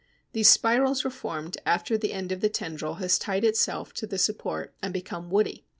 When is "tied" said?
3.19-3.43